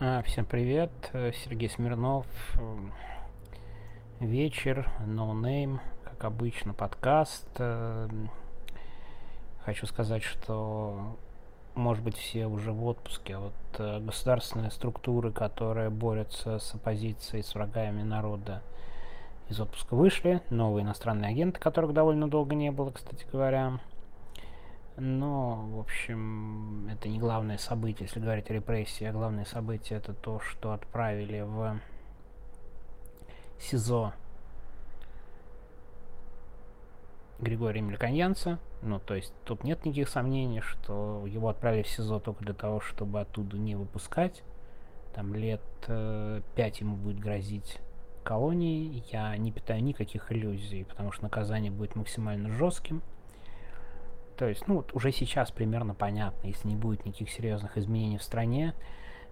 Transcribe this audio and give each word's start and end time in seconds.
А, 0.00 0.22
Всем 0.22 0.44
привет, 0.44 0.92
э, 1.12 1.32
Сергей 1.32 1.68
Смирнов. 1.68 2.24
М, 2.54 2.92
Вечер, 4.20 4.88
no 5.04 5.32
name, 5.32 5.80
как 6.04 6.22
обычно, 6.22 6.72
подкаст. 6.72 7.48
Эм, 7.58 8.30
Хочу 9.64 9.86
сказать, 9.86 10.22
что, 10.22 11.16
может 11.74 12.04
быть, 12.04 12.16
все 12.16 12.46
уже 12.46 12.70
в 12.70 12.86
отпуске, 12.86 13.34
а 13.34 13.40
вот 13.40 13.52
э, 13.78 13.98
государственные 13.98 14.70
структуры, 14.70 15.32
которые 15.32 15.90
борются 15.90 16.60
с 16.60 16.76
оппозицией, 16.76 17.42
с 17.42 17.52
врагами 17.56 18.04
народа, 18.04 18.62
из 19.48 19.60
отпуска 19.60 19.96
вышли. 19.96 20.42
Новые 20.48 20.84
иностранные 20.84 21.30
агенты, 21.32 21.58
которых 21.58 21.92
довольно 21.92 22.30
долго 22.30 22.54
не 22.54 22.70
было, 22.70 22.92
кстати 22.92 23.26
говоря. 23.32 23.80
Но, 25.00 25.68
в 25.70 25.78
общем, 25.78 26.88
это 26.88 27.08
не 27.08 27.20
главное 27.20 27.56
событие, 27.56 28.06
если 28.06 28.18
говорить 28.18 28.50
о 28.50 28.54
репрессии, 28.54 29.04
а 29.04 29.12
главное 29.12 29.44
событие 29.44 29.98
это 29.98 30.12
то, 30.12 30.40
что 30.40 30.72
отправили 30.72 31.40
в 31.42 31.80
СИЗО 33.60 34.12
Григория 37.38 37.80
Мельканьянца. 37.80 38.58
Ну, 38.82 38.98
то 38.98 39.14
есть 39.14 39.32
тут 39.44 39.62
нет 39.62 39.84
никаких 39.84 40.08
сомнений, 40.08 40.60
что 40.62 41.24
его 41.28 41.48
отправили 41.48 41.82
в 41.82 41.88
СИЗО 41.88 42.18
только 42.18 42.44
для 42.44 42.54
того, 42.54 42.80
чтобы 42.80 43.20
оттуда 43.20 43.56
не 43.56 43.76
выпускать. 43.76 44.42
Там 45.14 45.32
лет 45.32 45.62
э, 45.86 46.40
пять 46.56 46.80
ему 46.80 46.96
будет 46.96 47.20
грозить 47.20 47.78
колонии. 48.24 49.04
Я 49.12 49.36
не 49.36 49.52
питаю 49.52 49.80
никаких 49.80 50.32
иллюзий, 50.32 50.84
потому 50.84 51.12
что 51.12 51.22
наказание 51.22 51.70
будет 51.70 51.94
максимально 51.94 52.50
жестким. 52.50 53.00
То 54.38 54.46
есть, 54.46 54.68
ну 54.68 54.76
вот 54.76 54.94
уже 54.94 55.10
сейчас 55.10 55.50
примерно 55.50 55.94
понятно, 55.94 56.46
если 56.46 56.68
не 56.68 56.76
будет 56.76 57.04
никаких 57.04 57.28
серьезных 57.28 57.76
изменений 57.76 58.18
в 58.18 58.22
стране, 58.22 58.72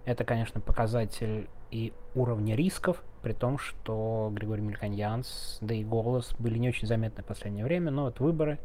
это, 0.03 0.25
конечно, 0.25 0.59
показатель 0.59 1.49
и 1.71 1.93
уровня 2.13 2.55
рисков, 2.55 3.01
при 3.21 3.31
том, 3.31 3.57
что 3.57 4.29
Григорий 4.33 4.61
Мельканьянс, 4.61 5.59
да 5.61 5.73
и 5.73 5.83
голос 5.83 6.35
были 6.39 6.57
не 6.57 6.69
очень 6.69 6.87
заметны 6.87 7.23
в 7.23 7.25
последнее 7.25 7.63
время, 7.63 7.89
но 7.89 8.03
вот 8.03 8.19
выборы, 8.19 8.59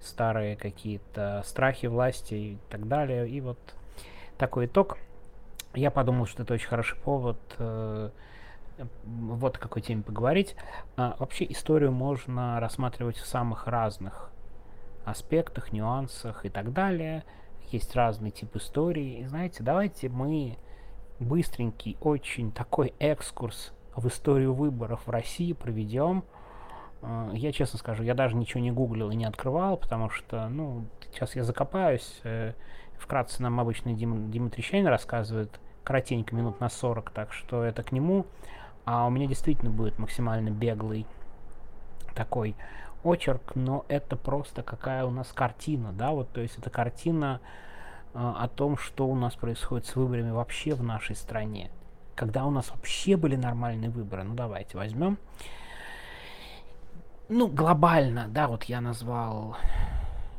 старые 0.00 0.56
какие-то 0.56 1.42
страхи 1.44 1.86
власти 1.86 2.34
и 2.34 2.58
так 2.70 2.86
далее, 2.86 3.28
и 3.28 3.40
вот 3.40 3.58
такой 4.38 4.66
итог. 4.66 4.98
Я 5.74 5.90
подумал, 5.90 6.26
что 6.26 6.44
это 6.44 6.54
очень 6.54 6.68
хороший 6.68 6.96
повод 6.98 7.38
э, 7.58 8.10
вот 9.04 9.56
о 9.56 9.58
какой 9.58 9.82
теме 9.82 10.02
поговорить. 10.04 10.54
А, 10.96 11.16
вообще 11.18 11.44
историю 11.50 11.90
можно 11.90 12.60
рассматривать 12.60 13.16
в 13.16 13.26
самых 13.26 13.66
разных 13.66 14.27
аспектах, 15.10 15.72
нюансах 15.72 16.44
и 16.44 16.48
так 16.48 16.72
далее. 16.72 17.24
Есть 17.70 17.94
разный 17.94 18.30
тип 18.30 18.56
истории. 18.56 19.20
И 19.20 19.26
знаете, 19.26 19.62
давайте 19.62 20.08
мы 20.08 20.56
быстренький, 21.20 21.96
очень 22.00 22.52
такой 22.52 22.94
экскурс 22.98 23.72
в 23.96 24.06
историю 24.08 24.54
выборов 24.54 25.06
в 25.06 25.10
России 25.10 25.52
проведем. 25.52 26.24
Э, 27.02 27.30
Я 27.34 27.52
честно 27.52 27.78
скажу, 27.78 28.02
я 28.02 28.14
даже 28.14 28.36
ничего 28.36 28.60
не 28.60 28.70
гуглил 28.70 29.10
и 29.10 29.16
не 29.16 29.24
открывал, 29.24 29.76
потому 29.76 30.10
что, 30.10 30.48
ну, 30.48 30.86
сейчас 31.10 31.36
я 31.36 31.44
закопаюсь. 31.44 32.20
Э, 32.24 32.54
Вкратце 32.98 33.42
нам 33.42 33.60
обычно 33.60 33.92
Дим, 33.92 34.30
Дима 34.30 34.50
Трещанин 34.50 34.88
рассказывает, 34.88 35.60
коротенько, 35.84 36.34
минут 36.34 36.58
на 36.60 36.68
40, 36.68 37.10
так 37.10 37.32
что 37.32 37.62
это 37.62 37.84
к 37.84 37.92
нему. 37.92 38.26
А 38.84 39.06
у 39.06 39.10
меня 39.10 39.26
действительно 39.26 39.70
будет 39.70 39.98
максимально 39.98 40.50
беглый 40.50 41.06
такой 42.18 42.56
очерк, 43.04 43.52
но 43.54 43.84
это 43.86 44.16
просто 44.16 44.64
какая 44.64 45.04
у 45.04 45.10
нас 45.10 45.28
картина, 45.32 45.92
да, 45.92 46.10
вот, 46.10 46.28
то 46.30 46.40
есть 46.40 46.58
это 46.58 46.68
картина 46.68 47.40
э, 48.12 48.18
о 48.18 48.48
том, 48.48 48.76
что 48.76 49.06
у 49.06 49.14
нас 49.14 49.36
происходит 49.36 49.86
с 49.86 49.94
выборами 49.94 50.32
вообще 50.32 50.74
в 50.74 50.82
нашей 50.82 51.14
стране. 51.14 51.70
Когда 52.16 52.44
у 52.44 52.50
нас 52.50 52.70
вообще 52.70 53.16
были 53.16 53.36
нормальные 53.36 53.90
выборы, 53.90 54.24
ну 54.24 54.34
давайте 54.34 54.76
возьмем. 54.76 55.16
Ну, 57.28 57.46
глобально, 57.46 58.26
да, 58.28 58.48
вот 58.48 58.64
я 58.64 58.80
назвал, 58.80 59.56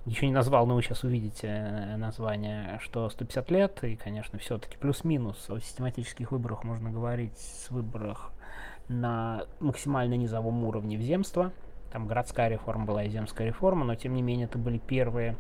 ничего 0.06 0.28
не 0.28 0.34
назвал, 0.34 0.68
но 0.68 0.76
вы 0.76 0.82
сейчас 0.82 1.06
увидите 1.06 1.48
э, 1.48 1.96
название, 1.96 2.78
что 2.82 3.10
150 3.10 3.52
лет, 3.52 3.84
и, 3.86 3.96
конечно, 3.96 4.38
все-таки 4.38 4.76
плюс-минус 4.76 5.50
о 5.50 5.60
систематических 5.60 6.34
выборах 6.34 6.66
можно 6.66 6.92
говорить 6.92 7.38
с 7.38 7.70
выборах 7.70 8.32
на 8.90 9.46
максимально 9.62 10.16
низовом 10.16 10.64
уровне 10.66 10.98
в 10.98 11.02
земство, 11.02 11.54
там 11.92 12.08
городская 12.08 12.50
реформа 12.50 12.86
была 12.86 13.04
и 13.04 13.10
земская 13.10 13.48
реформа, 13.48 13.86
но 13.86 13.96
тем 13.96 14.14
не 14.14 14.22
менее 14.22 14.46
это 14.46 14.58
были 14.58 14.78
первые 14.78 15.36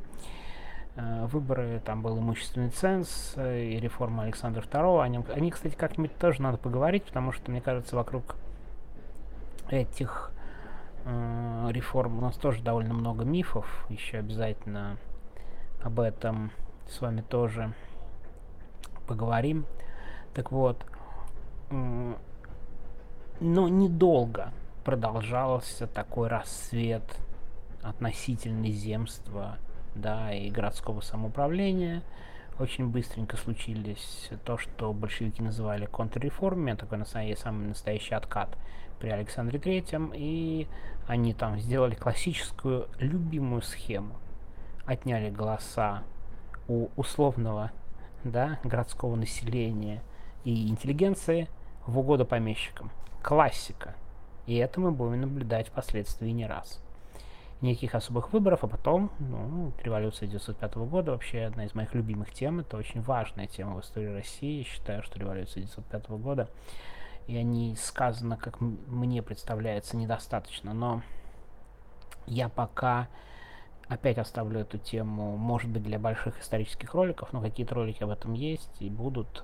э, 0.96 1.26
выборы, 1.28 1.82
там 1.86 2.02
был 2.02 2.18
имущественный 2.20 2.70
ценз 2.70 3.34
э, 3.36 3.66
и 3.66 3.80
реформа 3.80 4.24
Александра 4.24 4.62
II. 4.62 5.02
Они, 5.02 5.24
они, 5.34 5.52
кстати, 5.52 5.76
как-нибудь 5.76 6.18
тоже 6.18 6.42
надо 6.42 6.58
поговорить, 6.58 7.04
потому 7.04 7.32
что, 7.32 7.52
мне 7.52 7.62
кажется, 7.62 7.96
вокруг 7.96 8.36
этих 9.70 10.32
э, 11.06 11.70
реформ 11.72 12.18
у 12.18 12.22
нас 12.22 12.36
тоже 12.36 12.64
довольно 12.64 12.94
много 12.94 13.24
мифов. 13.26 13.86
Еще 13.90 14.18
обязательно 14.18 14.98
об 15.84 16.00
этом 16.00 16.52
с 16.88 17.00
вами 17.02 17.22
тоже 17.22 17.74
поговорим. 19.08 19.66
Так 20.34 20.52
вот, 20.52 20.86
но 21.70 22.18
недолго 23.40 24.52
продолжался 24.90 25.86
такой 25.86 26.30
рассвет 26.30 27.04
относительно 27.84 28.72
земства, 28.72 29.60
да, 29.94 30.34
и 30.34 30.50
городского 30.50 31.02
самоуправления. 31.02 32.02
Очень 32.58 32.88
быстренько 32.88 33.38
случились 33.38 34.32
то, 34.46 34.58
что 34.58 34.92
большевики 34.92 35.44
называли 35.44 35.86
контрреформами, 35.86 36.74
такой 36.74 36.98
на 36.98 37.06
самом, 37.06 37.38
самый 37.38 37.68
настоящий 37.68 38.16
откат 38.16 38.58
при 39.00 39.10
Александре 39.10 39.60
Третьем, 39.60 40.12
и 40.16 40.66
они 41.08 41.36
там 41.36 41.60
сделали 41.60 41.94
классическую 41.94 42.88
любимую 42.98 43.62
схему. 43.62 44.16
Отняли 44.88 45.30
голоса 45.30 46.02
у 46.68 46.88
условного, 46.96 47.70
да, 48.24 48.58
городского 48.64 49.16
населения 49.16 50.02
и 50.46 50.68
интеллигенции 50.68 51.48
в 51.86 52.00
угоду 52.00 52.26
помещикам. 52.26 52.90
Классика. 53.22 53.94
И 54.50 54.56
это 54.56 54.80
мы 54.80 54.92
будем 54.92 55.22
наблюдать 55.22 55.68
впоследствии 55.68 56.32
не 56.32 56.48
раз. 56.48 56.82
Никаких 57.62 57.94
особых 57.94 58.34
выборов, 58.34 58.64
а 58.64 58.68
потом, 58.68 59.12
ну, 59.20 59.74
революция 59.84 60.26
1905 60.26 60.76
года 60.90 61.12
вообще 61.12 61.44
одна 61.44 61.66
из 61.66 61.76
моих 61.76 61.94
любимых 61.94 62.34
тем. 62.34 62.60
Это 62.60 62.76
очень 62.76 63.00
важная 63.04 63.46
тема 63.46 63.76
в 63.76 63.82
истории 63.82 64.08
России. 64.08 64.58
Я 64.58 64.64
считаю, 64.64 65.04
что 65.04 65.20
революция 65.20 65.62
1905 65.62 66.10
года, 66.20 66.50
и 67.28 67.38
о 67.38 67.44
ней 67.44 67.76
сказано, 67.76 68.38
как 68.38 68.60
мне 68.60 69.22
представляется, 69.22 69.96
недостаточно. 69.96 70.74
Но 70.74 71.04
я 72.26 72.50
пока 72.50 73.08
опять 73.88 74.18
оставлю 74.18 74.62
эту 74.62 74.80
тему, 74.80 75.38
может 75.38 75.70
быть, 75.70 75.84
для 75.84 76.00
больших 76.00 76.42
исторических 76.42 76.96
роликов, 76.96 77.34
но 77.34 77.42
какие-то 77.42 77.76
ролики 77.76 78.02
об 78.02 78.10
этом 78.10 78.34
есть 78.34 78.82
и 78.82 78.90
будут 78.90 79.44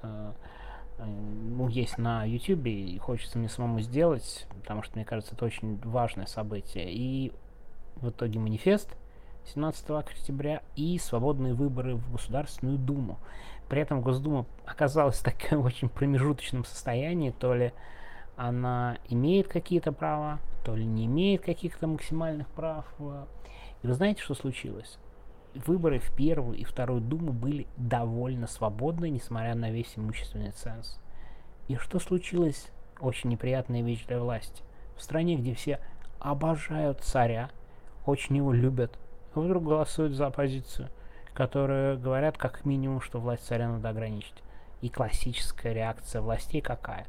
ну, 0.97 1.67
есть 1.67 1.97
на 1.97 2.23
YouTube, 2.23 2.67
и 2.67 2.97
хочется 2.97 3.38
мне 3.38 3.50
самому 3.50 3.79
сделать, 3.81 4.47
потому 4.61 4.83
что, 4.83 4.95
мне 4.95 5.06
кажется, 5.06 5.35
это 5.35 5.45
очень 5.45 5.79
важное 5.83 6.25
событие. 6.25 6.91
И 6.91 7.31
в 7.97 8.09
итоге 8.09 8.39
манифест 8.39 8.95
17 9.53 9.89
октября 9.91 10.61
и 10.75 10.97
свободные 10.97 11.53
выборы 11.53 11.95
в 11.95 12.11
Государственную 12.11 12.78
Думу. 12.78 13.19
При 13.69 13.81
этом 13.81 14.01
Госдума 14.01 14.45
оказалась 14.66 15.19
в 15.19 15.23
таком 15.23 15.59
очень 15.66 15.89
промежуточном 15.89 16.66
состоянии, 16.66 17.31
то 17.31 17.53
ли 17.53 17.73
она 18.35 18.97
имеет 19.09 19.47
какие-то 19.47 19.91
права, 19.91 20.39
то 20.63 20.75
ли 20.75 20.85
не 20.85 21.05
имеет 21.05 21.41
каких-то 21.41 21.88
максимальных 21.88 22.47
прав. 22.50 22.85
И 23.81 23.88
вы 23.88 23.94
знаете, 23.94 24.22
что 24.22 24.34
случилось? 24.34 24.97
Выборы 25.66 25.99
в 25.99 26.11
первую 26.16 26.57
и 26.57 26.63
вторую 26.63 27.01
думу 27.01 27.31
были 27.31 27.67
довольно 27.77 28.47
свободны, 28.47 29.09
несмотря 29.09 29.55
на 29.55 29.71
весь 29.71 29.93
имущественный 29.95 30.51
ценз. 30.51 30.99
И 31.67 31.75
что 31.75 31.99
случилось? 31.99 32.69
Очень 32.99 33.29
неприятная 33.29 33.81
вещь 33.81 34.05
для 34.05 34.19
власти. 34.19 34.63
В 34.96 35.02
стране, 35.02 35.35
где 35.35 35.53
все 35.53 35.79
обожают 36.19 37.02
царя, 37.02 37.49
очень 38.05 38.37
его 38.37 38.53
любят, 38.53 38.97
вдруг 39.34 39.63
голосуют 39.63 40.13
за 40.13 40.28
оппозицию, 40.28 40.90
которые 41.34 41.97
говорят 41.97 42.37
как 42.37 42.66
минимум, 42.66 43.02
что 43.02 43.19
власть 43.19 43.46
царя 43.46 43.69
надо 43.69 43.90
ограничить. 43.90 44.35
И 44.81 44.90
классическая 44.90 45.73
реакция 45.73 46.22
властей 46.22 46.61
какая? 46.61 47.07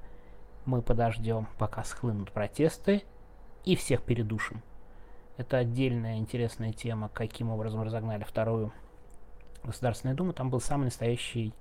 Мы 0.64 0.82
подождем, 0.82 1.46
пока 1.58 1.84
схлынут 1.84 2.32
протесты, 2.32 3.02
и 3.64 3.76
всех 3.76 4.02
передушим. 4.02 4.62
Это 5.36 5.58
отдельная 5.58 6.16
интересная 6.16 6.72
тема, 6.72 7.10
каким 7.12 7.50
образом 7.50 7.82
разогнали 7.82 8.24
вторую 8.24 8.72
Государственную 9.64 10.16
Думу. 10.16 10.32
Там 10.32 10.48
был 10.48 10.60
самый 10.60 10.84
настоящий 10.84 11.52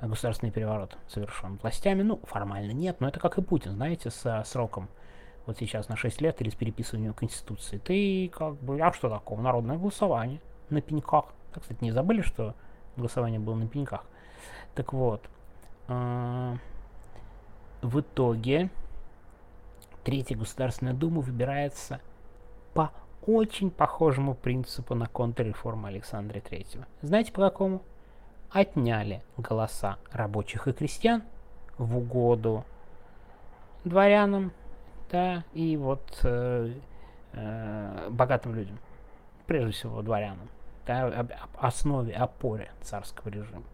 э, 0.00 0.06
государственный 0.06 0.52
переворот 0.52 0.96
совершен 1.08 1.56
властями. 1.56 2.02
Ну, 2.02 2.20
формально 2.24 2.72
нет, 2.72 3.00
но 3.00 3.08
это 3.08 3.18
как 3.18 3.38
и 3.38 3.42
Путин, 3.42 3.72
знаете, 3.72 4.10
со 4.10 4.42
сроком 4.44 4.88
вот 5.46 5.58
сейчас 5.58 5.88
на 5.88 5.96
6 5.96 6.20
лет 6.20 6.40
или 6.42 6.50
с 6.50 6.54
переписыванием 6.54 7.14
Конституции. 7.14 7.78
Ты 7.78 8.28
как 8.28 8.54
бы, 8.56 8.80
а 8.80 8.92
что 8.92 9.08
такого? 9.08 9.40
Народное 9.40 9.78
голосование 9.78 10.40
на 10.70 10.80
пеньках. 10.80 11.24
Так, 11.52 11.62
кстати, 11.62 11.82
не 11.82 11.90
забыли, 11.90 12.20
что 12.20 12.54
голосование 12.96 13.40
было 13.40 13.54
на 13.54 13.66
пеньках. 13.66 14.04
Так 14.74 14.92
вот, 14.92 15.22
э, 15.88 16.56
в 17.82 18.00
итоге 18.00 18.70
Третья 20.04 20.36
Государственная 20.36 20.94
Дума 20.94 21.20
выбирается 21.20 22.00
по 22.74 22.92
очень 23.26 23.70
похожему 23.70 24.34
принципу 24.34 24.94
на 24.94 25.06
контрреформу 25.06 25.86
Александра 25.86 26.40
Третьего. 26.40 26.86
Знаете 27.02 27.32
по 27.32 27.40
какому? 27.40 27.82
Отняли 28.50 29.22
голоса 29.36 29.98
рабочих 30.10 30.68
и 30.68 30.72
крестьян 30.72 31.22
в 31.76 31.98
угоду 31.98 32.64
дворянам, 33.84 34.52
да, 35.10 35.44
и 35.52 35.76
вот 35.76 36.20
э, 36.24 36.72
э, 37.32 38.08
богатым 38.10 38.54
людям, 38.54 38.78
прежде 39.46 39.72
всего 39.72 40.02
дворянам, 40.02 40.48
да, 40.86 41.06
об, 41.06 41.32
об 41.32 41.50
основе, 41.58 42.14
опоре 42.14 42.70
царского 42.80 43.28
режима. 43.28 43.64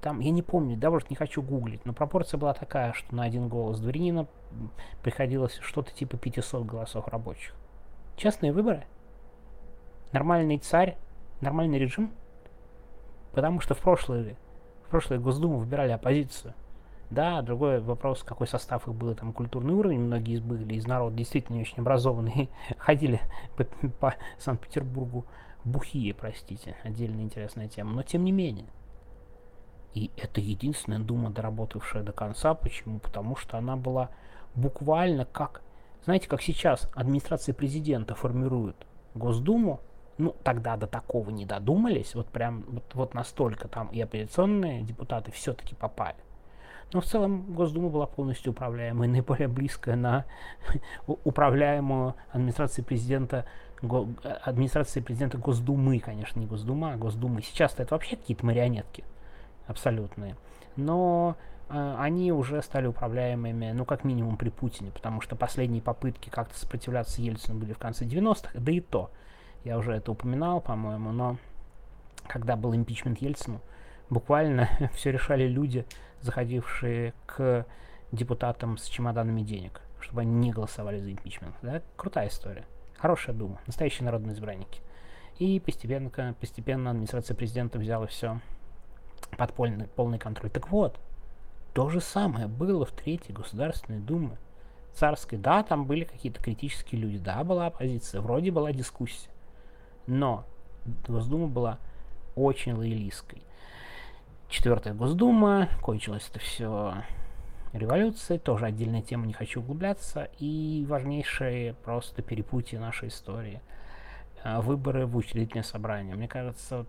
Там, 0.00 0.20
я 0.20 0.30
не 0.30 0.42
помню, 0.42 0.76
да, 0.76 0.90
может, 0.90 1.10
не 1.10 1.16
хочу 1.16 1.42
гуглить, 1.42 1.84
но 1.84 1.92
пропорция 1.92 2.38
была 2.38 2.54
такая, 2.54 2.92
что 2.92 3.14
на 3.14 3.24
один 3.24 3.48
голос 3.48 3.78
дворянина 3.78 4.26
приходилось 5.02 5.58
что-то 5.62 5.92
типа 5.92 6.16
500 6.16 6.64
голосов 6.64 7.06
рабочих. 7.08 7.54
Честные 8.16 8.52
выборы? 8.52 8.84
Нормальный 10.12 10.58
царь? 10.58 10.96
Нормальный 11.40 11.78
режим? 11.78 12.12
Потому 13.32 13.60
что 13.60 13.74
в 13.74 13.80
прошлые, 13.80 14.36
в 14.86 14.90
прошлые 14.90 15.20
Госдуму 15.20 15.58
выбирали 15.58 15.92
оппозицию. 15.92 16.54
Да, 17.10 17.40
другой 17.42 17.80
вопрос, 17.80 18.22
какой 18.22 18.48
состав 18.48 18.88
их 18.88 18.94
был, 18.94 19.14
там 19.14 19.32
культурный 19.32 19.74
уровень, 19.74 20.00
многие 20.00 20.34
из 20.34 20.40
были 20.40 20.74
из 20.74 20.86
народа 20.86 21.16
действительно 21.16 21.60
очень 21.60 21.78
образованные, 21.78 22.48
ходили 22.78 23.20
по, 23.56 23.64
по 24.00 24.14
Санкт-Петербургу 24.38 25.24
бухие, 25.64 26.14
простите, 26.14 26.76
отдельная 26.82 27.22
интересная 27.22 27.68
тема, 27.68 27.92
но 27.92 28.02
тем 28.02 28.24
не 28.24 28.32
менее. 28.32 28.66
И 29.94 30.10
это 30.16 30.40
единственная 30.40 30.98
дума, 30.98 31.30
доработавшая 31.30 32.02
до 32.02 32.12
конца. 32.12 32.54
Почему? 32.54 32.98
Потому 32.98 33.34
что 33.36 33.56
она 33.56 33.76
была 33.76 34.10
буквально 34.54 35.24
как... 35.24 35.62
Знаете, 36.06 36.28
как 36.28 36.40
сейчас 36.40 36.88
администрация 36.94 37.52
президента 37.52 38.14
формирует 38.14 38.76
Госдуму, 39.16 39.80
ну, 40.18 40.36
тогда 40.44 40.76
до 40.76 40.86
такого 40.86 41.30
не 41.30 41.44
додумались, 41.44 42.14
вот 42.14 42.28
прям 42.28 42.64
вот, 42.68 42.84
вот 42.94 43.14
настолько 43.14 43.66
там 43.66 43.88
и 43.88 44.00
оппозиционные 44.00 44.82
депутаты 44.82 45.32
все-таки 45.32 45.74
попали. 45.74 46.14
Но 46.92 47.00
в 47.00 47.06
целом 47.06 47.52
Госдума 47.54 47.88
была 47.88 48.06
полностью 48.06 48.52
управляемой, 48.52 49.08
наиболее 49.08 49.48
близкая 49.48 49.96
на 49.96 50.26
управляемую 51.08 52.14
администрацией 52.30 52.84
президента, 52.84 53.44
го, 53.82 54.08
администрацией 54.44 55.04
президента 55.04 55.38
Госдумы, 55.38 55.98
конечно, 55.98 56.38
не 56.38 56.46
Госдума, 56.46 56.92
а 56.92 56.96
Госдумы. 56.96 57.42
Сейчас-то 57.42 57.82
это 57.82 57.96
вообще 57.96 58.14
какие-то 58.14 58.46
марионетки 58.46 59.02
абсолютные. 59.66 60.36
Но 60.76 61.36
они 61.68 62.32
уже 62.32 62.62
стали 62.62 62.86
управляемыми, 62.86 63.72
ну, 63.72 63.84
как 63.84 64.04
минимум 64.04 64.36
при 64.36 64.50
Путине, 64.50 64.90
потому 64.90 65.20
что 65.20 65.36
последние 65.36 65.82
попытки 65.82 66.28
как-то 66.28 66.58
сопротивляться 66.58 67.20
Ельцину 67.20 67.58
были 67.58 67.72
в 67.72 67.78
конце 67.78 68.04
90-х, 68.04 68.50
да 68.54 68.72
и 68.72 68.80
то, 68.80 69.10
я 69.64 69.78
уже 69.78 69.92
это 69.92 70.12
упоминал, 70.12 70.60
по-моему, 70.60 71.10
но 71.10 71.38
когда 72.28 72.56
был 72.56 72.74
импичмент 72.74 73.18
Ельцину, 73.20 73.60
буквально 74.10 74.68
все 74.94 75.10
решали 75.10 75.48
люди, 75.48 75.84
заходившие 76.20 77.14
к 77.26 77.66
депутатам 78.12 78.78
с 78.78 78.86
чемоданами 78.86 79.42
денег, 79.42 79.80
чтобы 80.00 80.22
они 80.22 80.32
не 80.32 80.52
голосовали 80.52 81.00
за 81.00 81.12
импичмент. 81.12 81.54
Да? 81.62 81.82
Крутая 81.96 82.28
история. 82.28 82.64
Хорошая 82.98 83.34
дума. 83.34 83.60
Настоящие 83.66 84.04
народные 84.04 84.34
избранники. 84.34 84.80
И 85.38 85.60
постепенно, 85.60 86.34
постепенно 86.40 86.90
администрация 86.90 87.34
президента 87.34 87.78
взяла 87.78 88.06
все 88.06 88.40
под 89.36 89.52
полный, 89.52 89.86
полный 89.88 90.18
контроль. 90.18 90.50
Так 90.50 90.70
вот, 90.70 90.98
то 91.76 91.90
же 91.90 92.00
самое 92.00 92.46
было 92.46 92.86
в 92.86 92.90
Третьей 92.90 93.34
Государственной 93.34 93.98
Думе. 93.98 94.38
Царской, 94.94 95.38
да, 95.38 95.62
там 95.62 95.84
были 95.84 96.04
какие-то 96.04 96.40
критические 96.42 97.02
люди, 97.02 97.18
да, 97.18 97.44
была 97.44 97.66
оппозиция, 97.66 98.22
вроде 98.22 98.50
была 98.50 98.72
дискуссия. 98.72 99.28
Но 100.06 100.46
Госдума 101.06 101.48
была 101.48 101.78
очень 102.34 102.72
лоялистской. 102.72 103.42
Четвертая 104.48 104.94
Госдума, 104.94 105.68
кончилось 105.82 106.26
это 106.30 106.38
все 106.38 106.94
революцией, 107.74 108.38
тоже 108.38 108.64
отдельная 108.64 109.02
тема, 109.02 109.26
не 109.26 109.34
хочу 109.34 109.60
углубляться, 109.60 110.30
и 110.38 110.86
важнейшее 110.88 111.74
просто 111.74 112.22
перепутье 112.22 112.80
нашей 112.80 113.08
истории. 113.08 113.60
А, 114.48 114.60
выборы 114.60 115.06
в 115.06 115.16
учредительное 115.16 115.64
собрание. 115.64 116.14
Мне 116.14 116.28
кажется, 116.28 116.78
вот, 116.78 116.88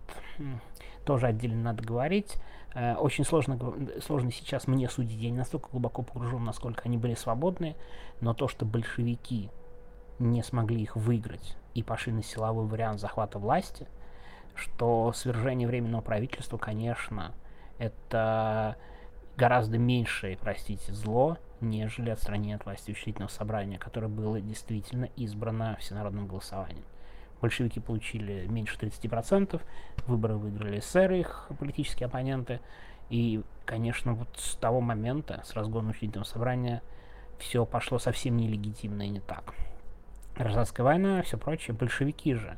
тоже 1.05 1.25
отдельно 1.25 1.59
надо 1.63 1.83
говорить. 1.83 2.35
Э, 2.75 2.93
очень 2.93 3.23
сложно, 3.23 3.57
сложно 3.99 4.31
сейчас 4.31 4.67
мне 4.67 4.87
судить, 4.87 5.19
я 5.19 5.31
не 5.31 5.37
настолько 5.37 5.69
глубоко 5.71 6.03
погружен, 6.03 6.43
насколько 6.43 6.83
они 6.85 6.97
были 6.97 7.15
свободны, 7.15 7.75
но 8.21 8.35
то, 8.35 8.47
что 8.47 8.63
большевики 8.63 9.49
не 10.19 10.43
смогли 10.43 10.83
их 10.83 10.95
выиграть 10.95 11.57
и 11.73 11.81
пошли 11.81 12.13
на 12.13 12.21
силовой 12.21 12.67
вариант 12.67 12.99
захвата 12.99 13.39
власти, 13.39 13.87
что 14.53 15.11
свержение 15.13 15.67
Временного 15.67 16.01
правительства, 16.01 16.59
конечно, 16.59 17.33
это 17.79 18.75
гораздо 19.35 19.79
меньшее, 19.79 20.37
простите, 20.37 20.93
зло, 20.93 21.39
нежели 21.59 22.11
отстранение 22.11 22.57
от 22.57 22.65
власти 22.65 22.91
учредительного 22.91 23.31
собрания, 23.31 23.79
которое 23.79 24.09
было 24.09 24.39
действительно 24.39 25.05
избрано 25.15 25.75
всенародным 25.79 26.27
голосованием 26.27 26.85
большевики 27.41 27.79
получили 27.79 28.45
меньше 28.47 28.77
30%, 28.77 29.61
выборы 30.05 30.37
выиграли 30.37 30.79
эсеры, 30.79 31.19
их 31.19 31.49
политические 31.59 32.07
оппоненты, 32.07 32.59
и, 33.09 33.43
конечно, 33.65 34.13
вот 34.13 34.29
с 34.37 34.55
того 34.55 34.81
момента, 34.81 35.41
с 35.45 35.53
разгона 35.53 35.91
учредительного 35.91 36.25
собрания, 36.25 36.81
все 37.37 37.65
пошло 37.65 37.99
совсем 37.99 38.37
нелегитимно 38.37 39.03
и 39.03 39.09
не 39.09 39.19
так. 39.19 39.53
Гражданская 40.35 40.83
война, 40.83 41.21
все 41.21 41.37
прочее, 41.37 41.75
большевики 41.75 42.33
же 42.33 42.57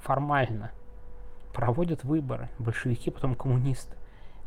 формально 0.00 0.72
проводят 1.52 2.04
выборы, 2.04 2.50
большевики, 2.58 3.10
потом 3.10 3.34
коммунисты. 3.34 3.96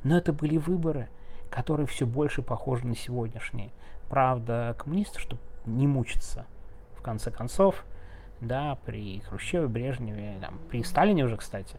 Но 0.03 0.17
это 0.17 0.31
были 0.31 0.57
выборы, 0.57 1.09
которые 1.49 1.87
все 1.87 2.05
больше 2.05 2.41
похожи 2.41 2.85
на 2.85 2.95
сегодняшние. 2.95 3.71
Правда, 4.09 4.75
коммунисты, 4.77 5.19
чтобы 5.19 5.41
не 5.65 5.87
мучиться, 5.87 6.45
в 6.95 7.01
конце 7.01 7.31
концов, 7.31 7.83
да, 8.41 8.77
при 8.85 9.19
Хрущеве, 9.21 9.67
Брежневе, 9.67 10.37
там, 10.41 10.59
при 10.69 10.83
Сталине 10.83 11.25
уже, 11.25 11.37
кстати, 11.37 11.77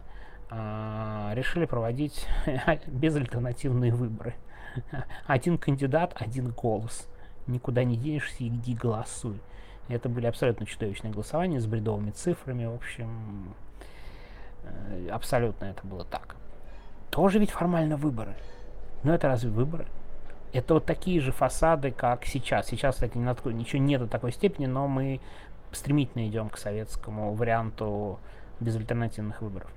э, 0.50 1.30
решили 1.34 1.64
проводить 1.64 2.26
безальтернативные 2.86 3.92
выборы. 3.92 4.34
Один 5.26 5.58
кандидат, 5.58 6.14
один 6.16 6.50
голос. 6.50 7.08
Никуда 7.46 7.82
не 7.84 7.96
денешься, 7.96 8.46
иди 8.46 8.74
голосуй. 8.74 9.40
Это 9.88 10.08
были 10.08 10.26
абсолютно 10.26 10.66
чудовищные 10.66 11.12
голосования 11.12 11.58
с 11.58 11.66
бредовыми 11.66 12.10
цифрами, 12.10 12.64
в 12.64 12.74
общем, 12.74 13.54
э, 14.62 15.08
абсолютно 15.10 15.64
это 15.64 15.84
было 15.86 16.04
так. 16.04 16.36
Тоже 17.10 17.40
ведь 17.40 17.50
формально 17.50 17.96
выборы. 17.96 18.36
Но 19.02 19.14
это 19.14 19.26
разве 19.26 19.50
выборы? 19.50 19.86
Это 20.52 20.74
вот 20.74 20.84
такие 20.84 21.20
же 21.20 21.32
фасады, 21.32 21.90
как 21.90 22.24
сейчас. 22.24 22.66
Сейчас, 22.66 22.96
кстати, 22.96 23.16
ничего 23.16 23.82
нет 23.82 24.00
до 24.00 24.06
такой 24.06 24.32
степени, 24.32 24.66
но 24.66 24.86
мы 24.86 25.20
стремительно 25.72 26.26
идем 26.26 26.48
к 26.50 26.58
советскому 26.58 27.34
варианту 27.34 28.18
безальтернативных 28.60 29.42
выборов. 29.42 29.70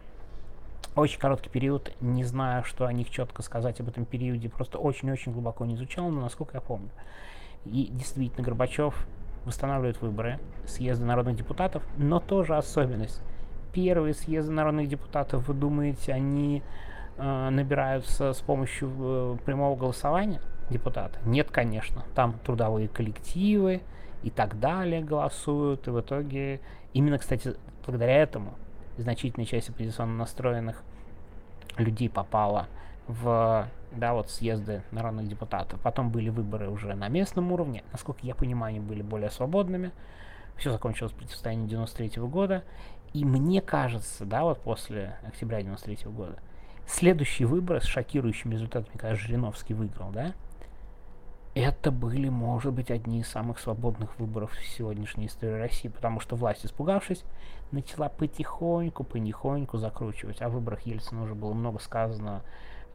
Очень 0.95 1.19
короткий 1.19 1.49
период, 1.49 1.91
не 2.01 2.23
знаю, 2.23 2.63
что 2.63 2.85
о 2.85 2.93
них 2.93 3.09
четко 3.09 3.41
сказать 3.41 3.79
об 3.79 3.87
этом 3.87 4.05
периоде, 4.05 4.49
просто 4.49 4.77
очень-очень 4.77 5.31
глубоко 5.31 5.65
не 5.65 5.73
изучал, 5.73 6.09
но 6.09 6.21
насколько 6.21 6.55
я 6.57 6.61
помню. 6.61 6.89
И 7.65 7.89
действительно, 7.91 8.43
Горбачев 8.43 9.07
восстанавливает 9.45 10.01
выборы, 10.01 10.39
съезды 10.67 11.05
народных 11.05 11.35
депутатов, 11.35 11.83
но 11.97 12.19
тоже 12.19 12.55
особенность. 12.55 13.21
Первые 13.73 14.13
съезды 14.13 14.51
народных 14.51 14.87
депутатов, 14.87 15.47
вы 15.47 15.55
думаете, 15.55 16.13
они 16.13 16.61
э, 17.17 17.49
набираются 17.49 18.33
с 18.33 18.41
помощью 18.41 18.91
э, 18.99 19.37
прямого 19.45 19.75
голосования 19.75 20.41
депутата? 20.73 21.19
Нет, 21.25 21.49
конечно. 21.51 22.03
Там 22.15 22.33
трудовые 22.43 22.87
коллективы, 22.87 23.81
и 24.23 24.29
так 24.29 24.59
далее 24.59 25.01
голосуют. 25.03 25.87
И 25.87 25.91
в 25.91 25.99
итоге, 25.99 26.61
именно, 26.93 27.19
кстати, 27.19 27.55
благодаря 27.85 28.15
этому 28.15 28.53
значительная 28.97 29.45
часть 29.45 29.69
оппозиционно 29.69 30.15
настроенных 30.15 30.81
людей 31.77 32.09
попала 32.09 32.67
в 33.07 33.67
да, 33.91 34.13
вот 34.13 34.29
съезды 34.29 34.81
народных 34.91 35.27
депутатов. 35.27 35.79
Потом 35.81 36.09
были 36.09 36.29
выборы 36.29 36.69
уже 36.69 36.95
на 36.95 37.09
местном 37.09 37.51
уровне. 37.51 37.83
Насколько 37.91 38.21
я 38.23 38.33
понимаю, 38.33 38.71
они 38.71 38.79
были 38.79 39.01
более 39.01 39.29
свободными. 39.29 39.91
Все 40.55 40.71
закончилось 40.71 41.11
противостоянием 41.11 41.67
93 41.67 42.21
-го 42.21 42.29
года. 42.29 42.63
И 43.13 43.25
мне 43.25 43.61
кажется, 43.61 44.25
да, 44.25 44.43
вот 44.43 44.59
после 44.61 45.17
октября 45.27 45.61
93 45.61 46.05
-го 46.05 46.11
года, 46.11 46.37
следующие 46.87 47.47
выборы 47.47 47.81
с 47.81 47.85
шокирующими 47.85 48.53
результатами, 48.53 48.97
когда 48.97 49.15
Жириновский 49.15 49.73
выиграл, 49.73 50.11
да, 50.11 50.33
это 51.55 51.91
были, 51.91 52.29
может 52.29 52.73
быть, 52.73 52.89
одни 52.89 53.19
из 53.19 53.27
самых 53.27 53.59
свободных 53.59 54.17
выборов 54.19 54.51
в 54.53 54.65
сегодняшней 54.65 55.27
истории 55.27 55.59
России, 55.59 55.87
потому 55.87 56.19
что 56.19 56.35
власть, 56.35 56.65
испугавшись, 56.65 57.23
начала 57.71 58.09
потихоньку, 58.09 59.03
понихоньку 59.03 59.77
закручивать. 59.77 60.41
О 60.41 60.49
выборах 60.49 60.81
Ельцина 60.81 61.23
уже 61.23 61.35
было 61.35 61.53
много 61.53 61.79
сказано. 61.79 62.41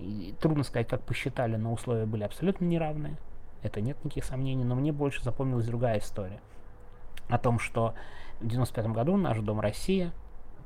И 0.00 0.34
трудно 0.40 0.64
сказать, 0.64 0.88
как 0.88 1.02
посчитали, 1.02 1.56
но 1.56 1.72
условия 1.72 2.06
были 2.06 2.24
абсолютно 2.24 2.64
неравные. 2.64 3.16
это 3.62 3.80
нет 3.80 3.96
никаких 4.04 4.24
сомнений, 4.24 4.64
но 4.64 4.74
мне 4.74 4.92
больше 4.92 5.22
запомнилась 5.22 5.66
другая 5.66 5.98
история. 5.98 6.40
О 7.28 7.38
том, 7.38 7.58
что 7.58 7.94
в 8.40 8.46
95 8.46 8.86
году 8.88 9.16
наш 9.16 9.38
Дом 9.38 9.60
России, 9.60 10.10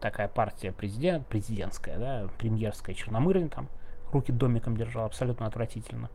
такая 0.01 0.29
партия 0.29 0.73
президент, 0.73 1.27
президентская, 1.27 1.99
да, 1.99 2.29
премьерская, 2.39 2.95
Черномырин 2.95 3.49
там, 3.49 3.69
руки 4.13 4.33
домиком 4.33 4.77
держал, 4.77 5.07
абсолютно 5.07 5.47
отвратительно. 5.47 6.11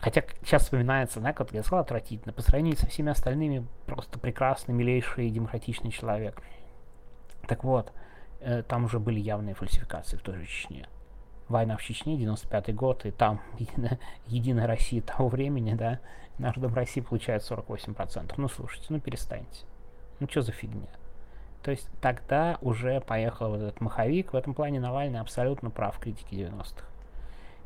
Хотя 0.00 0.24
сейчас 0.42 0.62
вспоминается, 0.62 1.20
да, 1.20 1.32
как 1.32 1.52
я 1.52 1.62
сказал, 1.62 1.80
отвратительно. 1.80 2.32
По 2.32 2.40
сравнению 2.40 2.78
со 2.78 2.86
всеми 2.86 3.10
остальными, 3.10 3.66
просто 3.86 4.18
прекрасный, 4.18 4.74
милейший 4.74 5.28
и 5.28 5.30
демократичный 5.30 5.90
человек. 5.90 6.40
Так 7.46 7.64
вот, 7.64 7.92
э, 8.40 8.62
там 8.62 8.84
уже 8.84 8.98
были 8.98 9.20
явные 9.20 9.54
фальсификации 9.54 10.16
в 10.16 10.22
той 10.22 10.36
же 10.36 10.46
Чечне. 10.46 10.88
Война 11.48 11.76
в 11.76 11.82
Чечне, 11.82 12.16
95 12.16 12.74
год, 12.74 13.04
и 13.04 13.10
там 13.10 13.42
Единая, 14.26 14.66
Россия 14.66 15.02
того 15.02 15.28
времени, 15.28 15.74
да, 15.74 16.00
наш 16.38 16.56
Дом 16.56 16.72
России 16.74 17.00
получает 17.00 17.42
48%. 17.42 18.32
Ну, 18.38 18.48
слушайте, 18.48 18.86
ну 18.88 19.00
перестаньте. 19.00 19.66
Ну, 20.18 20.28
что 20.30 20.40
за 20.40 20.52
фигня? 20.52 20.88
То 21.62 21.70
есть 21.72 21.88
тогда 22.00 22.56
уже 22.62 23.00
поехал 23.02 23.50
вот 23.50 23.60
этот 23.60 23.80
маховик. 23.82 24.32
В 24.32 24.36
этом 24.36 24.54
плане 24.54 24.80
Навальный 24.80 25.20
абсолютно 25.20 25.70
прав 25.70 25.96
в 25.96 26.00
критике 26.00 26.36
90-х. 26.36 26.86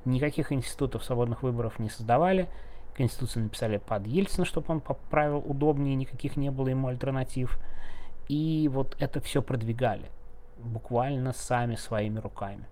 Никаких 0.05 0.53
институтов 0.53 1.05
свободных 1.05 1.43
выборов 1.43 1.79
не 1.79 1.89
создавали. 1.89 2.49
Конституцию 2.95 3.45
написали 3.45 3.79
под 3.79 4.07
Ельцина, 4.07 4.45
чтобы 4.45 4.73
он 4.73 4.81
поправил 4.81 5.39
удобнее, 5.39 5.95
никаких 5.95 6.37
не 6.37 6.51
было 6.51 6.69
ему 6.69 6.89
альтернатив. 6.89 7.59
И 8.29 8.69
вот 8.73 8.97
это 9.01 9.21
все 9.21 9.43
продвигали. 9.43 10.11
Буквально 10.59 11.33
сами 11.33 11.75
своими 11.75 12.21
руками. 12.21 12.67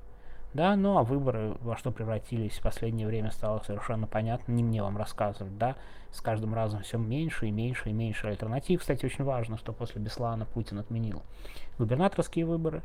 Да, 0.55 0.77
ну 0.77 0.99
а 0.99 1.03
выборы 1.03 1.57
во 1.63 1.77
что 1.77 1.91
превратились 1.91 2.59
в 2.59 2.63
последнее 2.63 3.07
время 3.07 3.31
стало 3.31 3.63
совершенно 3.67 4.07
понятно, 4.07 4.53
не 4.53 4.63
мне 4.63 4.83
вам 4.83 4.99
рассказывать, 4.99 5.57
да, 5.57 5.77
с 6.11 6.21
каждым 6.21 6.53
разом 6.53 6.83
все 6.83 6.99
меньше 6.99 7.47
и 7.47 7.51
меньше 7.51 7.89
и 7.89 7.93
меньше 7.93 8.27
альтернатив. 8.27 8.81
Кстати, 8.81 9.07
очень 9.07 9.25
важно, 9.25 9.57
что 9.57 9.73
после 9.73 10.03
Беслана 10.03 10.45
Путин 10.45 10.79
отменил 10.79 11.23
губернаторские 11.79 12.45
выборы. 12.45 12.83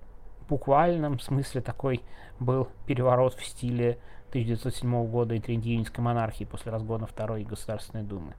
Буквальном 0.50 1.20
смысле 1.20 1.62
такой 1.62 2.02
был 2.40 2.70
переворот 2.86 3.34
в 3.36 3.46
стиле 3.46 3.98
1907 4.30 5.08
года 5.08 5.36
и 5.36 5.40
Триндиинской 5.40 6.04
монархии 6.04 6.44
после 6.44 6.72
разгона 6.72 7.08
Второй 7.08 7.44
Государственной 7.44 8.04
Думы. 8.04 8.34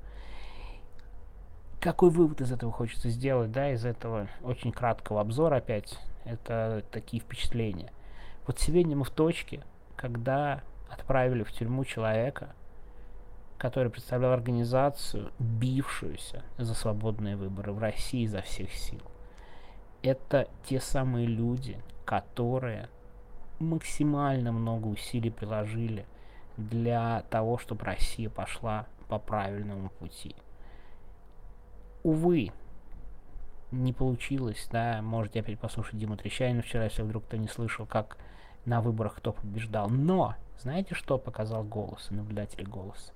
Какой 1.80 2.10
вывод 2.10 2.40
из 2.40 2.50
этого 2.50 2.72
хочется 2.72 3.08
сделать, 3.08 3.52
да, 3.52 3.72
из 3.72 3.84
этого 3.84 4.28
очень 4.42 4.72
краткого 4.72 5.20
обзора 5.20 5.56
опять, 5.56 5.98
это 6.24 6.82
такие 6.90 7.22
впечатления. 7.22 7.92
Вот 8.46 8.58
сегодня 8.58 8.96
мы 8.96 9.04
в 9.04 9.10
точке, 9.10 9.62
когда 9.96 10.62
отправили 10.90 11.42
в 11.42 11.52
тюрьму 11.52 11.84
человека, 11.84 12.54
который 13.58 13.90
представлял 13.90 14.32
организацию, 14.32 15.32
бившуюся 15.38 16.42
за 16.56 16.74
свободные 16.74 17.36
выборы 17.36 17.72
в 17.72 17.78
России 17.78 18.22
изо 18.22 18.40
всех 18.40 18.72
сил. 18.72 19.02
Это 20.02 20.48
те 20.64 20.80
самые 20.80 21.26
люди, 21.26 21.78
которые 22.08 22.88
максимально 23.58 24.50
много 24.50 24.86
усилий 24.86 25.28
приложили 25.30 26.06
для 26.56 27.22
того, 27.28 27.58
чтобы 27.58 27.84
Россия 27.84 28.30
пошла 28.30 28.86
по 29.08 29.18
правильному 29.18 29.90
пути. 29.90 30.34
Увы, 32.02 32.50
не 33.72 33.92
получилось, 33.92 34.66
да, 34.72 35.02
можете 35.02 35.40
опять 35.40 35.58
послушать 35.58 35.98
Диму 35.98 36.16
Трещанина 36.16 36.62
вчера, 36.62 36.84
если 36.84 37.02
вдруг 37.02 37.26
кто 37.26 37.36
не 37.36 37.46
слышал, 37.46 37.84
как 37.84 38.16
на 38.64 38.80
выборах 38.80 39.16
кто 39.16 39.34
побеждал. 39.34 39.90
Но, 39.90 40.34
знаете, 40.58 40.94
что 40.94 41.18
показал 41.18 41.62
голос, 41.62 42.08
наблюдатель 42.08 42.66
голос? 42.66 43.12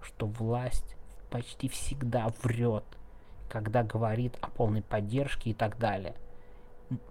Что 0.00 0.26
власть 0.26 0.96
почти 1.30 1.68
всегда 1.68 2.32
врет, 2.42 2.84
когда 3.48 3.84
говорит 3.84 4.36
о 4.40 4.48
полной 4.48 4.82
поддержке 4.82 5.50
и 5.50 5.54
так 5.54 5.78
далее. 5.78 6.16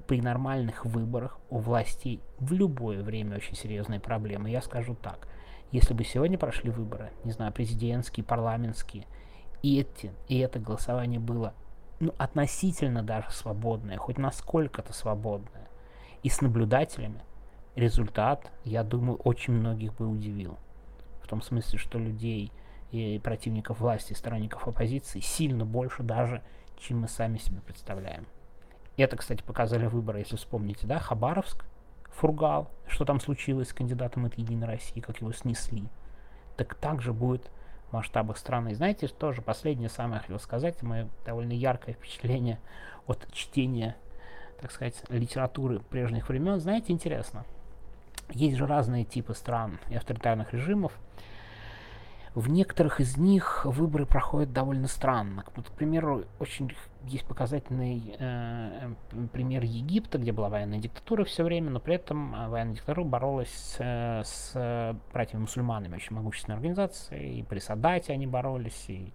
При 0.08 0.22
нормальных 0.22 0.86
выборах 0.86 1.39
у 1.50 1.58
властей 1.60 2.22
в 2.39 2.53
любое 2.53 3.03
время 3.03 3.38
очень 3.38 3.56
серьезные 3.56 4.00
проблемы. 4.00 4.50
Я 4.50 4.62
скажу 4.62 4.96
так. 4.96 5.27
Если 5.72 5.94
бы 5.94 6.03
сегодня 6.03 6.38
прошли 6.38 6.70
выборы, 6.70 7.12
не 7.24 7.32
знаю, 7.32 7.51
президентские, 7.51 8.24
парламентские, 8.24 9.06
и, 9.63 9.80
эти, 9.80 10.12
и 10.27 10.38
это 10.38 10.60
голосование 10.60 11.20
было 11.20 11.53
ну, 12.00 12.13
относительно 12.18 13.01
даже 13.01 13.32
свободное, 13.32 13.98
хоть 13.98 14.18
насколько-то 14.18 14.94
свободное, 14.94 15.68
и 16.22 16.30
с 16.30 16.42
наблюдателями, 16.42 17.22
результат, 17.75 18.51
я 18.63 18.84
думаю, 18.84 19.18
очень 19.18 19.53
многих 19.53 19.96
бы 19.96 20.08
удивил. 20.08 20.58
В 21.24 21.27
том 21.27 21.42
смысле, 21.42 21.80
что 21.80 21.98
людей 21.98 22.51
и 22.92 23.20
противников 23.24 23.80
власти, 23.80 24.13
сторонников 24.13 24.68
оппозиции 24.68 25.20
сильно 25.20 25.65
больше 25.65 26.03
даже, 26.03 26.44
чем 26.77 27.01
мы 27.01 27.08
сами 27.08 27.38
себе 27.38 27.60
представляем. 27.62 28.27
Это, 28.98 29.18
кстати, 29.18 29.42
показали 29.42 29.88
выборы, 29.88 30.20
если 30.20 30.36
вспомните, 30.36 30.86
да, 30.86 31.00
Хабаровск, 31.00 31.66
Фургал, 32.12 32.70
что 32.88 33.06
там 33.06 33.20
случилось 33.20 33.70
с 33.70 33.74
кандидатом 33.74 34.26
от 34.26 34.38
Единой 34.38 34.68
России, 34.68 35.00
как 35.00 35.20
его 35.20 35.34
снесли. 35.34 35.84
Так 36.58 36.76
также 36.76 37.12
будет 37.12 37.50
в 37.90 37.94
масштабах 37.94 38.38
страны. 38.38 38.70
И 38.70 38.76
знаете, 38.76 39.08
тоже 39.08 39.42
последнее 39.42 39.90
самое 39.90 40.22
хотел 40.22 40.40
сказать, 40.40 40.82
мое 40.84 41.08
довольно 41.26 41.54
яркое 41.54 41.96
впечатление 41.96 42.60
от 43.08 43.28
чтения, 43.34 43.96
так 44.62 44.72
сказать, 44.72 45.04
литературы 45.10 45.80
прежних 45.80 46.30
времен. 46.30 46.60
Знаете, 46.60 46.94
интересно, 46.94 47.46
есть 48.30 48.58
же 48.58 48.68
разные 48.68 49.06
типы 49.06 49.34
стран 49.34 49.80
и 49.90 49.96
авторитарных 49.96 50.54
режимов. 50.54 50.94
В 52.36 52.50
некоторых 52.50 53.00
из 53.00 53.16
них 53.16 53.63
выборы 53.63 54.08
проходят 54.08 54.52
довольно 54.52 54.88
странно. 54.88 55.46
Вот, 55.56 55.70
к 55.70 55.72
примеру, 55.72 56.25
очень 56.40 56.74
есть 57.06 57.25
показательный 57.25 58.16
э, 58.18 58.94
пример 59.32 59.63
Египта, 59.63 60.18
где 60.18 60.32
была 60.32 60.50
военная 60.50 60.80
диктатура 60.80 61.25
все 61.25 61.44
время, 61.44 61.70
но 61.70 61.80
при 61.80 61.94
этом 61.94 62.34
э, 62.34 62.48
военная 62.48 62.74
диктатура 62.74 63.04
боролась 63.04 63.75
э, 63.78 64.24
с 64.24 64.98
братьями-мусульманами, 65.13 65.96
очень 65.96 66.16
могущественной 66.16 66.56
организацией, 66.56 67.40
и 67.40 67.44
при 67.44 67.60
Садате 67.60 68.13
они 68.13 68.25
боролись, 68.25 68.86
и 68.88 69.13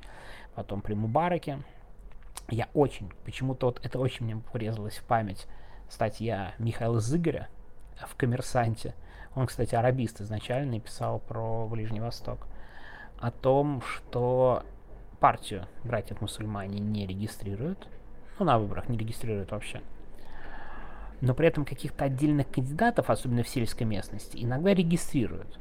потом 0.55 0.81
при 0.81 0.95
Мубараке. 0.95 1.59
Я 2.49 2.69
очень, 2.73 3.11
почему-то 3.25 3.67
вот 3.67 3.85
это 3.85 3.99
очень 3.99 4.27
мне 4.27 4.37
порезалось 4.53 4.99
в 4.99 5.05
память 5.05 5.49
статья 5.89 6.55
Михаила 6.59 7.01
Зыгоря, 7.01 7.49
в 8.07 8.15
«Коммерсанте». 8.15 8.95
Он, 9.35 9.47
кстати, 9.47 9.75
арабист 9.75 10.21
изначально 10.21 10.77
и 10.77 10.81
писал 10.81 11.19
про 11.19 11.67
Ближний 11.67 12.01
Восток. 12.01 12.47
О 13.21 13.31
том, 13.31 13.83
что 13.83 14.63
партию 15.19 15.67
братьев-мусульмане 15.85 16.79
не 16.79 17.07
регистрируют. 17.07 17.89
Ну, 18.39 18.45
на 18.45 18.59
выборах 18.59 18.89
не 18.89 18.97
регистрируют 18.97 19.51
вообще. 19.51 19.81
Но 21.21 21.35
при 21.35 21.49
этом 21.49 21.65
каких-то 21.65 22.05
отдельных 22.05 22.49
кандидатов, 22.51 23.11
особенно 23.11 23.43
в 23.43 23.49
сельской 23.49 23.87
местности, 23.87 24.39
иногда 24.41 24.73
регистрируют. 24.73 25.59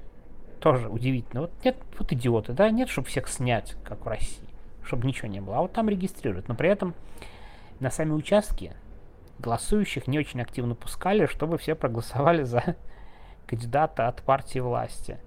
Тоже 0.60 0.88
удивительно. 0.88 1.42
Вот 1.42 1.52
нет, 1.64 1.78
вот 1.98 2.12
идиоты, 2.14 2.54
да, 2.54 2.70
нет, 2.70 2.90
чтобы 2.90 3.08
всех 3.08 3.28
снять, 3.28 3.76
как 3.84 4.06
в 4.06 4.08
России, 4.08 4.48
чтобы 4.84 5.08
ничего 5.08 5.28
не 5.28 5.42
было. 5.42 5.58
А 5.58 5.62
вот 5.62 5.74
там 5.74 5.90
регистрируют. 5.90 6.48
Но 6.48 6.56
при 6.56 6.70
этом 6.70 6.94
на 7.80 7.90
сами 7.90 8.12
участки 8.12 8.74
голосующих 9.40 10.08
не 10.08 10.20
очень 10.20 10.42
активно 10.42 10.76
пускали, 10.76 11.26
чтобы 11.26 11.58
все 11.58 11.76
проголосовали 11.76 12.44
за 12.44 12.76
кандидата 13.48 14.08
от 14.08 14.22
партии 14.22 14.60
власти. 14.60 15.18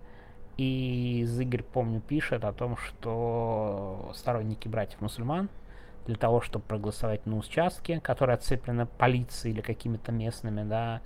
И 0.61 1.27
Игорь, 1.41 1.63
помню, 1.63 2.03
пишет 2.03 2.45
о 2.45 2.53
том, 2.53 2.77
что 2.77 4.13
сторонники 4.15 4.69
братьев-мусульман 4.69 5.49
для 6.05 6.17
того, 6.17 6.43
чтобы 6.43 6.67
проголосовать 6.67 7.25
на 7.25 7.39
участке, 7.39 7.99
которые 7.99 8.35
отцеплены 8.35 8.85
полицией 8.85 9.55
или 9.55 9.63
какими-то 9.63 10.13
местными, 10.13 10.63
да, 10.69 11.01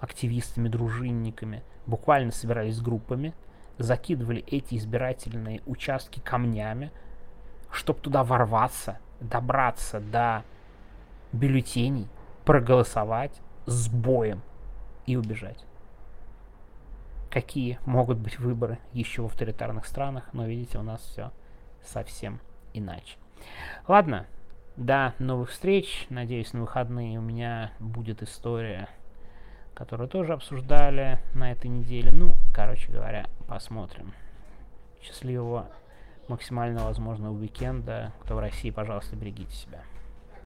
активистами, 0.00 0.70
дружинниками, 0.70 1.62
буквально 1.84 2.32
собирались 2.32 2.80
группами, 2.80 3.34
закидывали 3.76 4.42
эти 4.46 4.76
избирательные 4.76 5.60
участки 5.66 6.20
камнями, 6.20 6.90
чтобы 7.70 8.00
туда 8.00 8.24
ворваться, 8.24 9.00
добраться 9.20 10.00
до 10.00 10.44
бюллетеней, 11.30 12.08
проголосовать 12.46 13.38
с 13.66 13.86
боем 13.86 14.40
и 15.04 15.16
убежать. 15.16 15.62
Какие 17.34 17.80
могут 17.84 18.18
быть 18.18 18.38
выборы 18.38 18.78
еще 18.92 19.22
в 19.22 19.26
авторитарных 19.26 19.86
странах, 19.86 20.28
но 20.32 20.46
видите, 20.46 20.78
у 20.78 20.82
нас 20.82 21.00
все 21.00 21.32
совсем 21.82 22.38
иначе. 22.74 23.16
Ладно, 23.88 24.28
до 24.76 25.14
новых 25.18 25.50
встреч. 25.50 26.06
Надеюсь, 26.10 26.52
на 26.52 26.60
выходные 26.60 27.18
у 27.18 27.22
меня 27.22 27.72
будет 27.80 28.22
история, 28.22 28.88
которую 29.74 30.08
тоже 30.08 30.32
обсуждали 30.32 31.18
на 31.34 31.50
этой 31.50 31.66
неделе. 31.66 32.12
Ну, 32.12 32.34
короче 32.54 32.92
говоря, 32.92 33.26
посмотрим. 33.48 34.14
Счастливого, 35.02 35.66
максимально 36.28 36.84
возможного 36.84 37.36
уикенда. 37.36 38.12
Кто 38.22 38.36
в 38.36 38.38
России, 38.38 38.70
пожалуйста, 38.70 39.16
берегите 39.16 39.56
себя. 39.56 39.80